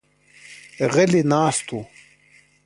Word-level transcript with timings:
غلي 0.93 1.21
ناست 1.31 1.67
وو. 1.73 1.81